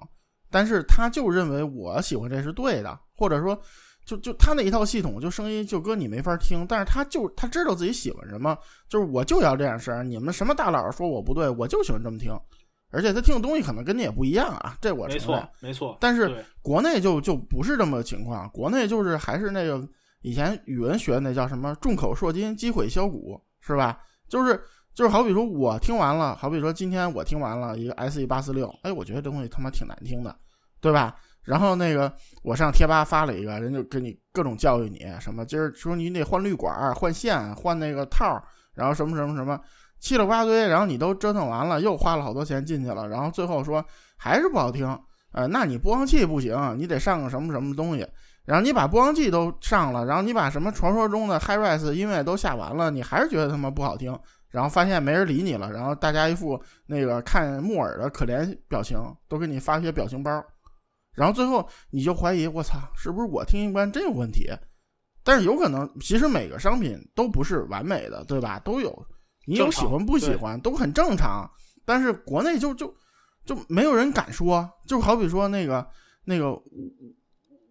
[0.50, 3.60] 但是他就认为我喜欢这是对的，或者说。
[4.06, 8.56] 就就他那一套系统，就声音就搁你没法听，但是他就他知道自己喜欢什么，
[8.88, 12.32] 就是我就要这样声，你们什么大佬说我不对，我就喜欢这么听，
[12.90, 15.50] 而且他听的东西可能跟你也不一样啊，这我没承认错。
[15.60, 15.98] 没错。
[16.00, 19.84] 但是国内就就不是这么个情况，国内就是还是那个
[20.22, 23.98] 以前语文学的那叫什么“众口铄金，积毁销骨”，是吧？
[24.28, 24.60] 就是
[24.94, 30.36] 就是好比说我听完了，好比说今天我听完了一个 S E 八四六，哎，我觉得这东西他妈挺难听的，
[30.80, 31.16] 对吧？
[31.46, 38.42] 然后那个我上贴吧发了一个，人就给你各种教育你，什么今儿说你得换滤管、换线、换那个套，
[38.74, 39.58] 然后什么什么什么，
[40.00, 43.82] 七了八堆，然后你都折腾完了，又花了好多钱进去了，然后最后说
[44.18, 44.86] 还是不好听，
[45.32, 48.06] 呃，那你播放器不行，你得上个什么什么东西，
[48.44, 54.18] 然后你把播放器都上了，然后你把什么传说中的 HiRes 音乐都下完了，你还是觉得他妈不好听，
[54.50, 60.44] 然后发现没人理你了，然后大家一副那个看木耳的可怜表情，都给你发些表情包，
[61.16, 64.48] 然后最后你就怀疑，我操，是不是我听音观真有问题？
[65.24, 68.60] 但是有可能，其实每个商品都不是完美的，对吧？
[68.60, 68.96] 都有
[69.46, 71.50] 你有喜欢不喜欢，都很正常。
[71.84, 72.94] 但是国内就就
[73.44, 75.84] 就没有人敢说，就好比说那个
[76.24, 76.56] 那个，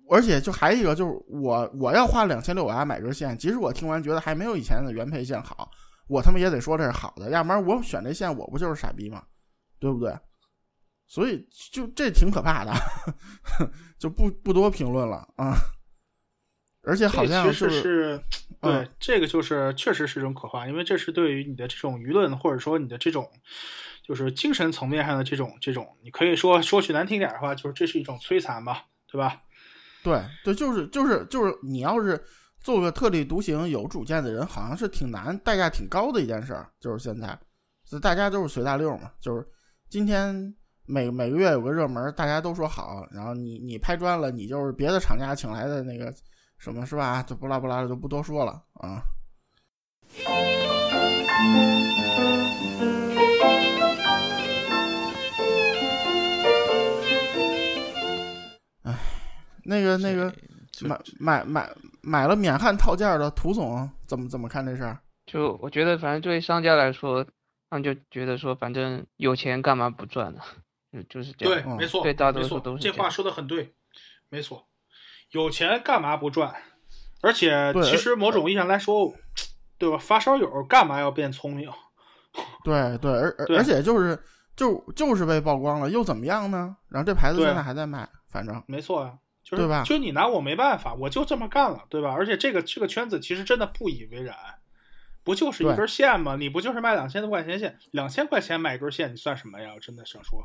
[0.09, 5.69] 而且就还一个就是我我要花两千六百买根线，即使我听完觉得还没有以前的原配线好，
[6.07, 9.23] 我他妈也得说这是好的，要不然我选这线我不就是傻逼吗？
[9.79, 10.17] 对不对？
[11.07, 12.73] 所以就这挺可怕的，
[13.99, 15.55] 就不不多评论了啊。
[16.87, 18.17] 而且好像就实是
[18.61, 23.27] 对、嗯这个就是确实是一种可怕，因为这是对于你的这种舆论或者说你的这种
[24.03, 29.41] 就是精神层面上的这种这种，你可以说说句难听点的话，就是这是一种摧残吧，对吧？
[30.03, 32.23] 对对，就是就是就是，你要是
[32.61, 36.71] 做个特立独行、有主见的人，好像是挺难、代价挺高的一件事儿。
[36.79, 37.35] 就是现在，
[37.89, 39.11] 就大家都是随大溜嘛。
[39.19, 39.43] 就是
[39.89, 40.53] 今天
[40.87, 46.13] 每每个月有个热门，大家都说好，然后你你拍砖了，你就是别的厂家请来的那个
[46.57, 47.23] 什么是吧？
[47.23, 49.01] 就不拉不拉的就不多说了啊。
[58.83, 58.97] 哎，
[59.63, 60.33] 那个那个。
[60.81, 61.71] 买买买
[62.01, 64.99] 买了免焊套件的涂总怎么怎么看这事儿？
[65.25, 67.25] 就我觉得，反正对商家来说，
[67.69, 70.41] 他们就觉得说，反正有钱干嘛不赚呢？
[70.43, 70.64] 就
[71.03, 73.73] 就是这对，没错，对大多没错数都是这这话说的很对，
[74.29, 74.67] 没错，
[75.31, 76.55] 有钱干嘛不赚？
[77.21, 79.13] 而且其实某种意义上来说，
[79.77, 79.97] 对吧？
[79.97, 81.69] 发烧友干嘛要变聪明？
[82.63, 84.21] 对对，而而对而且就是
[84.55, 86.75] 就就是被曝光了，又怎么样呢？
[86.89, 92.11] 然后这牌子现在还在卖，反正没错啊，就是对吧就你拿我没办法，我就这么干了，对吧？
[92.11, 94.35] 而且这个这个圈子其实真的不以为然，
[95.23, 96.35] 不就是一根线吗？
[96.35, 99.71] 你不就是卖两千多块钱线，两千块钱买一根线，你算什么呀？
[99.73, 100.43] 我真的想说，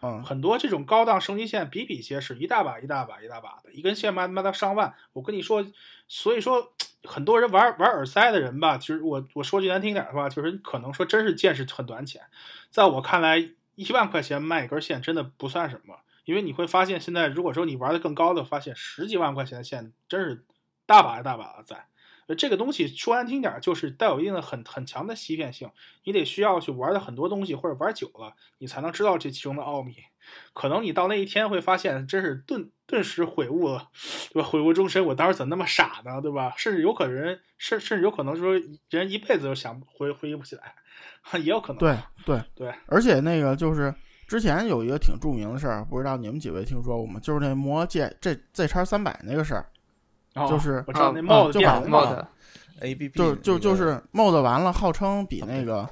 [0.00, 4.94] 嗯很多这种高档升级线比比皆是，一大把一大把一大把的，一根线卖卖到上万。
[5.12, 5.66] 我跟你说，
[6.06, 6.72] 所以说
[7.04, 12.22] 很多人玩玩耳塞的人吧，其实我我说句难听点的话，就是可能说真是见识很短浅。
[12.70, 20.44] 在我看来，一万块钱卖一根线真的不算什么，因为你会发现现在如果说你玩的更高的，发现十几万块钱的线真是
[20.86, 21.87] 大把大把的在。
[22.28, 25.68] 呃这个东西说难听点儿，就是带有一定的很很强的欺骗性，
[26.04, 29.96] 你得需要去玩的很多东西，或者玩久了，你才能知道这其中的奥秘。
[30.52, 33.88] 可能你到那一天会发现，真是顿顿时悔悟了，
[34.30, 34.46] 对吧？
[34.46, 36.52] 悔悟终身，我当时怎么那么傻呢，对吧？
[36.58, 38.52] 甚至有可能人，甚甚至有可能说
[38.90, 40.74] 人一辈子都想回回忆不起来，
[41.40, 41.78] 也有可能。
[41.78, 43.94] 对对对，而且那个就是
[44.26, 47.18] 之前有一个挺著名的事儿，不知道你们几位听说过吗？
[47.20, 49.66] 就是那魔戒这 Z 叉三百那个事儿，哦
[50.46, 52.26] 就是我知道那啊帽子
[53.14, 55.88] 就就就就是 MOD 完了，号称比那个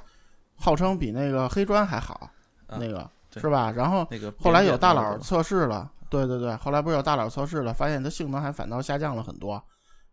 [0.55, 2.29] 号称比那个黑砖还好，
[2.67, 3.71] 啊那个是吧？
[3.75, 9.61] 然后那个后来有大佬测试了，对对对，后来不是有大佬测试了，发现它性能还反倒下降了很多。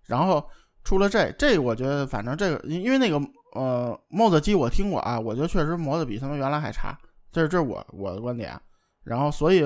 [0.07, 0.45] 然后
[0.83, 3.21] 出了这这，我觉得反正这个，因因为那个
[3.55, 6.99] 呃 MOD 机我听过啊，我觉得确实磨的比他们原来还差，
[7.31, 8.61] 这是这是我我的观点。
[9.05, 9.63] 然后所以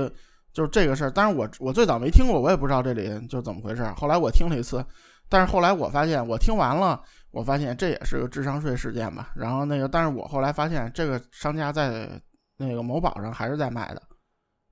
[0.58, 3.84] 就是这个事儿，当然我我最早没听过，我也不知道这里就怎么回事。
[3.96, 4.84] 后来我听了一次，
[5.28, 9.30] 但是后来我发现我听完了，我发现这也是个智商税事件吧。
[9.36, 12.10] 然后那个，但是我后来发现这个商家在
[12.56, 14.02] 那个某宝上还是在卖的，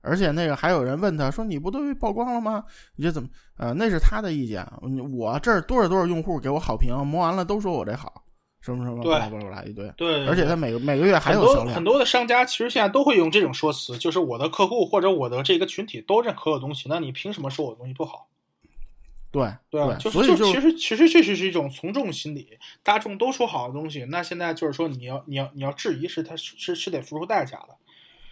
[0.01, 2.61] 而且那个还有人问他说：“你不都被曝光了吗？
[2.97, 3.29] 你这怎么？
[3.55, 4.67] 呃，那是他的意见。
[5.15, 8.25] 我这儿多少多少用户给我好评，磨完了都说我这好，
[8.61, 9.85] 什么什么，对巴拉一堆。
[9.95, 11.83] 对，对而且对他每个每个月还很有销量多很。
[11.83, 18.27] 多的商家其实现在都会用这种说辞，就是我的客户或者我的这个群体都认可我的东西，那你凭什么说我的东西不好？
[19.29, 27.75] 对对啊，就是就所以就其实其实这是一种从众心理，大众都说好的东西，那现在就是说你要你要你要质疑是他是是是得付出代价的。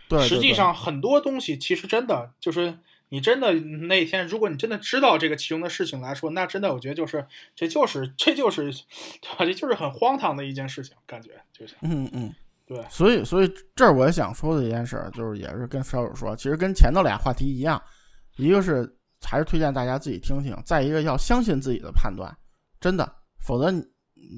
[0.07, 2.77] 对，实际上很多东西其实真的就是
[3.15, 7.25] 你真的那一天，如果你真的知道这个其中的事情来说，那真的我觉得就是
[7.55, 8.69] 这就是这就是
[9.21, 9.45] 对吧？
[9.45, 17.81] 这就是很荒唐的一件事情，感觉就是嗯嗯，对，所以，所以这儿我也想说的一件事儿，就是也是跟烧友说，其实跟前头俩话题一样，
[18.35, 18.85] 一个是
[19.21, 22.29] 还是推荐大家自己听听，再一个要相信自己的判断，
[22.81, 23.81] 真的，否则你，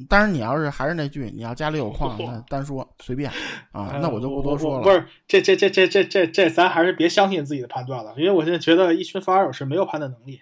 [0.09, 3.31] 当然你要是还是那句，你要家里有矿， 那单说随便
[3.71, 4.83] 啊，那我就不多说了。
[4.83, 10.41] 不是，这这这这这这这，咱还是别相信自己的判断了，因为我现在觉得一群发烧友是没有判断能力，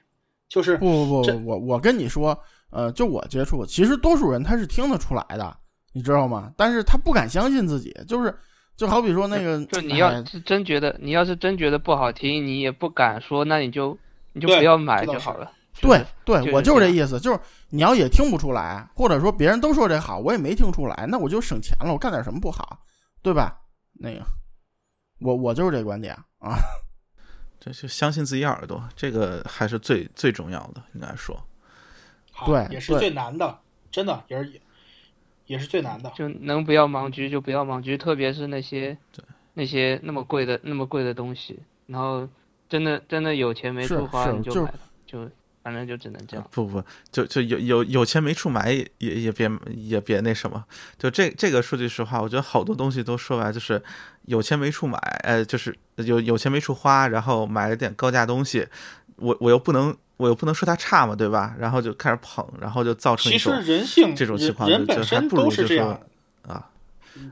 [0.49, 2.37] 就是不不不，我我跟你说，
[2.71, 5.55] 呃，就我接触，其实多数人他是听得出来的，
[5.93, 6.51] 你知道吗？
[6.57, 8.33] 但是他不敢相信自己，就是
[8.75, 13.97] 就好比说那个，就你要哎是真觉得，你要是真觉得不好听，你也不敢说，那你就
[14.33, 15.51] 你就不要买就好了。
[15.81, 22.79] 对对，我就是这意思，就是你要也听不出来，或者说别人都说这好，我也没听出来，那我就省钱了，我干点什么不好，
[23.21, 23.59] 对吧？
[23.93, 24.23] 那个，
[25.19, 26.57] 我我就是这观点啊。
[27.57, 31.35] 这就相信自己耳朵，这个还是最最重要的，应该说。
[32.45, 33.57] 对也是最难的，
[33.89, 34.61] 真的也是
[35.45, 36.11] 也是最难的。
[36.13, 38.95] 就能不要盲狙就不要盲狙，特别是那些
[39.53, 42.27] 那些那么贵的那么贵的东西，然后
[42.69, 45.29] 真的真的有钱没处花就你就买了，就
[45.65, 46.47] 反正就只能这样。
[46.51, 50.63] 不不，就就有有有钱没处买也也也别也别那什么，
[50.95, 53.81] 就这这个说句实话，我觉得好多东西都说白就是
[54.25, 58.67] 有钱没处买，呃，就是有有钱没处花，然后买了点高价东西，
[59.15, 61.55] 我我又不能我又不能说它差嘛，对吧？
[61.57, 65.99] 然后就开始捧，然后就造成一其实种人性这种情况，就就还本身都不如就说是这样。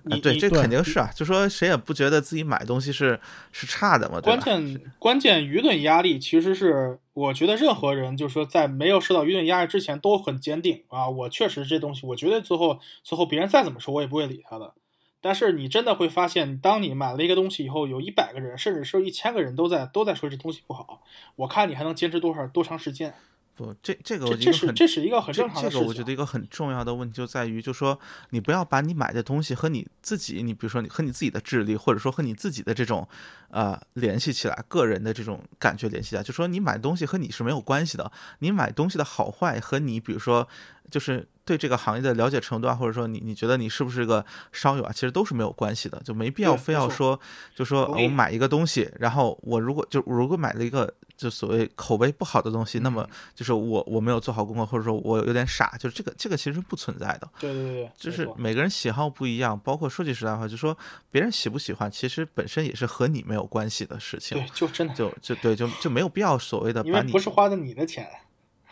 [0.05, 3.19] 你啊，对，这肯定是啊，就说谁也不觉得自己买东西是
[3.51, 4.39] 是差的嘛，对关？
[4.41, 14.73] 键关键舆论压力其实是，我觉得任何人就是说在没有受到舆论压力之前都很坚定啊，我确实这东西，我觉得最后最后别人再怎么说，我也不会理他的。
[15.21, 21.01] 但是你真的会发现，当你买了一个东西以后，有一百个人，甚至是一千个人都在都在说这东西不好，
[21.37, 23.13] 我看你还能坚持多少多长时间？
[23.55, 25.79] 不，这这个我这这是觉得很这是一个很正常的事情。
[25.79, 27.99] 这个我觉得一个很重要的问题就在于，就说
[28.31, 33.07] 你不要把你买的东西和你自己，你比如说你和你自己的智力，或者说和你自己的这种
[33.49, 38.11] 呃联系起来，个人的这种感觉联系起来，就说你买东西和你是没有关系的。
[38.39, 40.47] 你买东西的好坏和你比如说
[40.89, 47.19] 就是对这个行业的了解程度啊，或者说你你觉得你是不是个商友啊，其实都是没有关系的，就没必要非要说
[47.53, 52.93] 就说我买一个东西，然后我如果就如果买了一个就所谓口碑不好的东西，那嗯。
[52.93, 60.77] 么就是我我没有做好功课，或者说我有点傻，就是这个这个其实不存在的，对对对，就是每个人喜好不一样，包括说句实在话，就说
[61.11, 68.07] 别人喜不喜欢，其实本身也是和你没有关系的事情对，，就真的，就就对就就没有必要所谓的把你不是花的你的钱，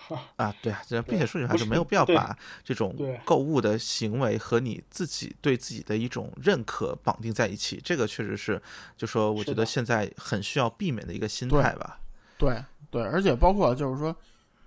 [0.37, 8.61] 啊，对啊，这并且说句话不就是没有必要把这种购物的行为和你自己对自己的一种认可绑定在一起，这个确实是，
[8.97, 11.99] 就说我觉得现在很需要避免的一个心态吧。
[12.37, 14.15] 对对，而且包括就是说，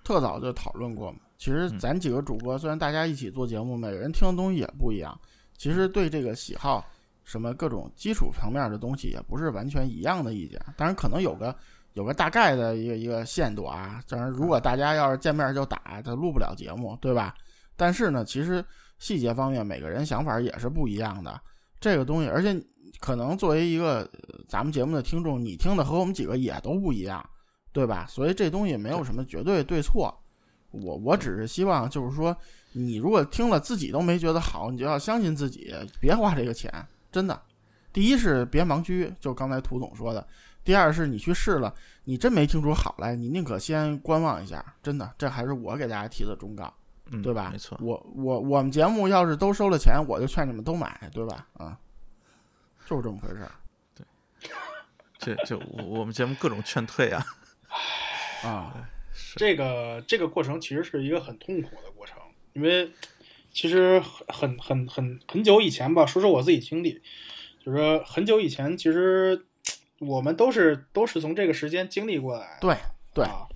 [0.03, 1.18] 特早就讨论过嘛。
[1.37, 5.18] 其实嗯咱几个主播虽然大家一起做节目，每个人听的东西也不一样，
[5.59, 6.87] 其实对这个喜好
[7.25, 10.59] 什么各种基础层面的东西也不是完全一样的意见。
[10.77, 11.55] 当然可能有个
[11.94, 14.00] 有个大概的一个一个限度啊。
[14.09, 17.35] 当然，如果大家要是见面就打，他录不了节目，对吧？
[17.74, 18.64] 但是呢，其实
[18.98, 21.40] 细节方面每个人想法也是不一样的。
[21.80, 22.62] 这个东西，而且
[23.00, 24.09] 可能作为一个
[24.48, 27.24] 咱们节目的听众，你听的和我们几个也都不一样。
[27.72, 28.07] 对吧？
[28.09, 30.16] 所以这东西没有什么绝对对错。
[30.70, 32.37] 我我只是希望，就是说，
[32.70, 36.72] 你如果听了自己都没觉得好，你就要相信自己，别花这个钱，
[37.11, 37.42] 真的。
[37.92, 40.24] 第一是别盲狙，就刚才涂总说的；
[40.64, 41.74] 第二是你去试了，
[42.05, 45.14] 你真没听出好来，你宁可先观望一下，真的。
[45.18, 46.72] 这还是我给大家提的忠告，
[47.11, 47.50] 嗯，对吧？
[47.53, 51.46] 没错，我我我们节目要是都收了钱，我就劝你们都买，对吧？
[51.55, 51.79] 啊，
[52.87, 53.53] 就是这么回事儿
[53.94, 54.07] 对
[55.18, 57.24] 这这我我们节目各种劝退啊。
[58.42, 58.88] 啊。
[59.37, 62.18] 这个这个过程其实是一个很痛苦的过程，
[62.53, 62.90] 因为
[63.53, 67.00] 其实很很很很很久以前吧，说说我自己经历，
[67.64, 69.46] 就是说很久以前，其实
[70.00, 72.61] 我们都是都是从这个时间经历过来的。
[72.61, 72.76] 对
[73.14, 73.46] 对啊，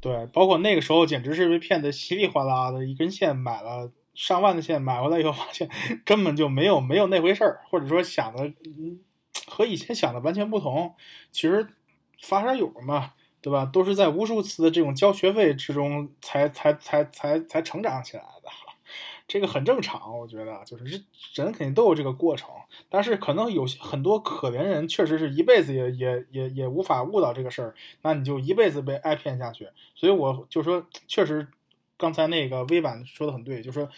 [0.00, 5.68] 对，包括那个时候简直是被骗得稀里哗啦的，一根线买了上万的线，买回来以后发现
[6.04, 9.00] 根本就没有没有那回事儿，或者说想的嗯
[9.46, 10.94] 和以前想的完全不同。
[11.30, 11.66] 其实
[12.22, 13.64] 发烧友嘛，对吧？
[13.64, 18.48] 都是在无数次的这种交学费之中才才才才才成长起来的。
[19.32, 20.84] 这个很正常，我觉得就是
[21.32, 22.50] 人肯定都有这个过程，
[22.90, 29.70] 但是可能有些很多可怜人确实是一辈子也也也也无法悟到这个事儿，那你就一辈子被挨骗下去。
[29.94, 31.48] 所以我就说，确实
[31.96, 33.88] 刚才那个微版说的很对，就说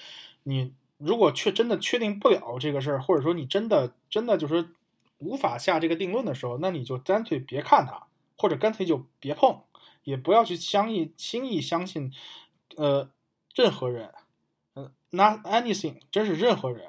[0.45, 4.69] 你如果确真的确定不了这个事儿，或者说你真的真的就是
[5.19, 8.07] 无法下这个定论的时候，那你就干脆别看它，
[8.39, 9.63] 或者干脆就别碰，
[10.05, 12.13] 也不要去相信轻易相信，
[12.77, 13.11] 呃，
[13.57, 14.13] 任何人。
[14.75, 16.89] 嗯，not anything，真是任何人，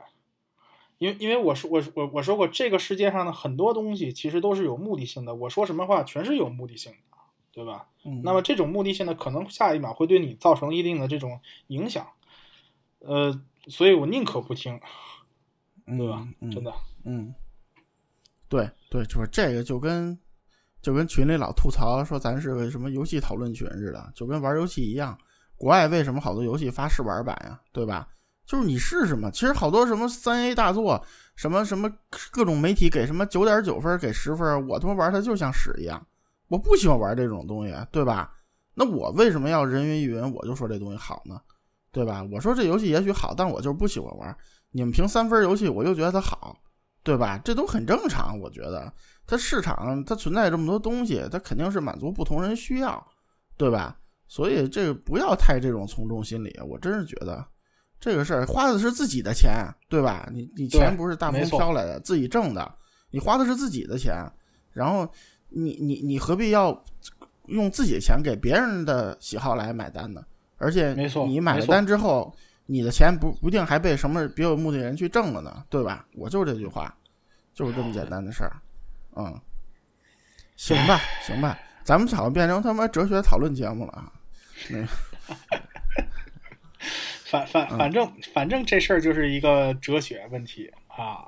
[0.97, 5.35] 因为因为我说我我我说过，这个世界上的很多东西其实都是有目的性的。
[5.35, 7.17] 我说什么话全是有目的性的，
[7.51, 7.87] 对吧？
[8.03, 12.07] 嗯那么这种目的性的可能下一秒会对你造成一定的这种影响，
[12.99, 14.79] 呃，所以我宁可不听，
[15.85, 16.27] 对吧？
[16.39, 16.73] 嗯真的，
[17.03, 17.33] 嗯，
[18.47, 20.17] 对对，就是这个就跟
[20.81, 25.17] 就跟群里老吐槽说咱是个什么游戏讨论群似的，就跟玩游戏一样。
[25.57, 27.59] 国外为什么好多游戏发试玩版呀？
[27.71, 28.07] 对吧？
[28.45, 29.31] 就是你试试嘛。
[29.31, 31.03] 其实好多什么三 A 大作，
[31.35, 31.91] 什么什么
[32.31, 36.05] 各种媒体给什么九点九分，给十分，我他妈玩它就像屎一样。
[36.47, 38.31] 我不喜欢玩这种东西，对吧？
[38.75, 40.31] 那我为什么要人云亦云？
[40.33, 41.41] 我就说这东西好呢，
[41.91, 42.23] 对吧？
[42.31, 44.37] 我说这游戏也许好，但我就是不喜欢玩。
[44.71, 46.55] 你们评三分游戏，我就觉得它好，
[47.01, 47.39] 对吧？
[47.43, 48.93] 这都很正常，我觉得
[49.25, 53.03] 它市场它存在这么多东西，它肯定是满足不同人需要，
[53.57, 53.97] 对吧？
[54.35, 57.41] 所以这个不要太这种从众心理，我真是觉得
[58.01, 60.29] 这个事儿花的是自己的钱，对吧？
[60.29, 62.69] 你你钱不是大风飘来的，自己挣的，
[63.09, 64.13] 你花的是自己的钱，
[64.73, 65.09] 然后
[65.47, 66.77] 你你你何必要
[67.45, 70.21] 用自己的钱给别人的喜好来买单呢？
[70.57, 76.05] 而且没错你买了单之后，你的钱不不一定还被什么别有目的的人去挣了呢，对吧？
[76.13, 76.93] 我就是这句话，
[77.53, 78.51] 就是这么简单的事儿，
[79.15, 79.33] 嗯，
[80.57, 84.11] 行吧，行吧，咱们好像变成他妈哲学讨论节目了啊。
[84.69, 84.87] 那 个
[87.25, 91.25] 反反反正反正这事儿就是一个哲学问题啊，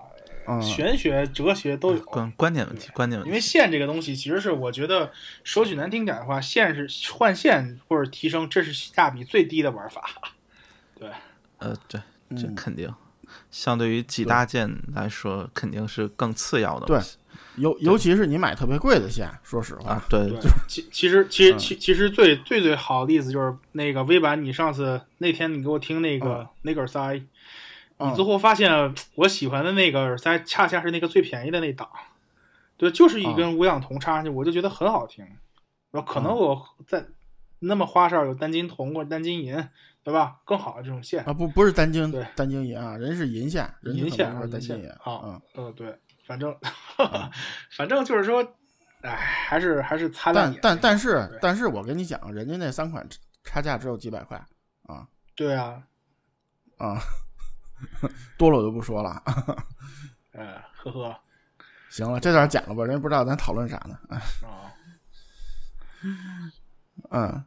[0.47, 1.99] 嗯，玄学、哲学都有。
[2.03, 3.41] 观观点问题，观点问题因为。
[3.41, 5.11] 线这个东西，其实是我觉得
[5.43, 10.09] 说句难听点的话，线是换线或者提升，这是性价比最低的玩法。
[10.97, 11.09] 对
[11.57, 11.99] 呃，对，
[12.29, 12.93] 这嗯肯定，
[13.51, 17.17] 相对于几大件来说，肯定是更次要的对东西
[17.57, 20.05] 尤尤其是你买特别贵的线，说实话，啊。
[20.09, 20.31] 对
[20.67, 27.21] 其其实其实嗯其其实最最最好的例子就是那个微版，你上次那天你给我听那个、那个耳塞，
[27.97, 31.89] 嗯你最后发现我喜欢的那个耳塞恰恰是那个最便宜的那档，
[32.77, 35.25] 对，就是一根无氧铜插上去，我就觉得很好听。
[35.91, 37.05] 然后可能嗯我在
[37.59, 39.55] 那么花哨有单金铜或者单金银，
[40.03, 40.37] 对吧？
[40.45, 45.87] 更好的这种线，啊，不不是单金对单金银啊，人是银线，人银线啊，是单银线晶银啊，嗯，嗯，对，
[46.27, 46.55] 反正
[47.71, 48.43] 反正就是说，
[49.01, 50.59] 哎，还是还是擦亮眼。
[50.61, 53.07] 但但但是但是我跟你讲，人家那三款
[53.43, 54.37] 差价只有几百块
[54.83, 55.81] 啊对啊，
[56.77, 56.99] 啊，
[58.37, 59.23] 多了我就不说了。
[60.33, 61.19] 呃，呵呵，
[61.89, 63.97] 行了，这段剪了吧，人家不知道咱讨论啥呢。
[64.09, 64.17] 哎
[64.47, 64.73] 啊。
[67.11, 67.43] 嗯，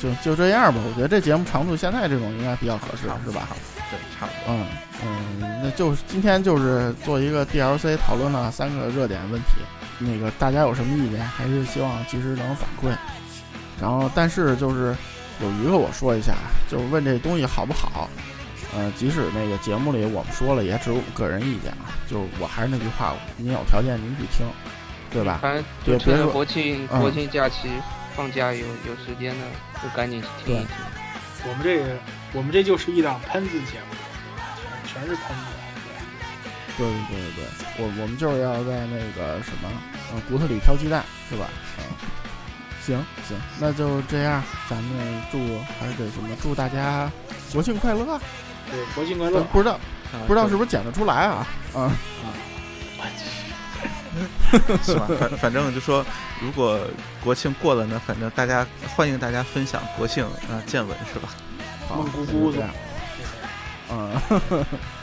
[0.00, 0.80] 就就这样吧。
[0.88, 3.48] 我觉得这节目长度现在这种应该比较合适，是吧？
[3.90, 4.54] 对，差不多。
[4.54, 4.66] 嗯
[5.02, 9.62] 嗯，那就是今天就是做一个 DLC 讨论了三个热点问题，
[9.98, 12.94] 那个大家有什么意见，还是希望及时能反馈。
[13.80, 14.94] 然后，但是就是
[15.40, 16.34] 有一个我说一下，
[16.68, 18.08] 就是问这东西好不好。
[18.76, 21.96] 呃，即使那个节目里我们说了，也只有我个人意见啊。
[22.08, 24.46] 就我还是那句话，您有条件您去听，
[25.10, 25.40] 对吧？
[25.42, 27.68] 反正就趁着对别说国庆嗯国庆假期
[28.20, 29.44] 放假有有时间呢，
[29.82, 30.68] 就赶紧去听一听。
[31.48, 31.96] 我们这个，
[32.34, 33.96] 我们这就是一档喷子节目，
[34.84, 35.46] 全全是喷子。
[36.76, 39.70] 对对对对对，我我们就是要在那个什么，
[40.12, 41.46] 呃，骨头里挑鸡蛋，是吧？
[41.78, 41.84] 嗯，
[42.84, 45.38] 行行，那就这样，咱们祝
[45.80, 47.10] 还是得什么，祝大家
[47.54, 48.20] 国庆快乐。
[48.70, 49.42] 对对，国庆快呃乐！
[49.44, 49.72] 不知道
[50.12, 51.46] 啊不知道是不是剪得出来啊？
[51.72, 51.90] 啊，
[54.84, 55.08] 是吧？
[55.18, 56.04] 反反正就说，
[56.42, 56.78] 如果
[57.22, 58.66] 国庆过了呢，反正大家
[58.96, 61.28] 欢迎大家分享国庆啊见闻是吧？
[61.88, 62.70] 好蒙古姑子那就这样，
[63.90, 64.66] 嗯，